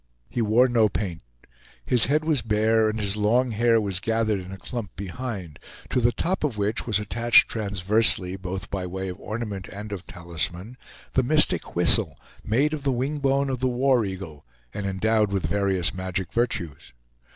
He 0.31 0.41
wore 0.41 0.67
no 0.67 0.89
paint; 0.89 1.21
his 1.85 2.05
head 2.05 2.25
was 2.25 2.41
bare; 2.41 2.89
and 2.89 2.99
his 2.99 3.15
long 3.15 3.51
hair 3.51 3.79
was 3.79 3.99
gathered 3.99 4.39
in 4.39 4.51
a 4.51 4.57
clump 4.57 4.95
behind, 4.95 5.59
to 5.91 6.01
the 6.01 6.11
top 6.11 6.43
of 6.43 6.57
which 6.57 6.87
was 6.87 6.97
attached 6.99 7.47
transversely, 7.47 8.35
both 8.35 8.71
by 8.71 8.87
way 8.87 9.09
of 9.09 9.19
ornament 9.19 9.67
and 9.67 9.91
of 9.91 10.07
talisman, 10.07 10.75
the 11.13 11.21
mystic 11.21 11.75
whistle, 11.75 12.17
made 12.43 12.73
of 12.73 12.81
the 12.81 12.91
wingbone 12.91 13.51
of 13.51 13.59
the 13.59 13.67
war 13.67 14.03
eagle, 14.03 14.43
and 14.73 14.87
endowed 14.87 15.31
with 15.31 15.45
various 15.45 15.93
magic 15.93 16.33
virtues. 16.33 16.93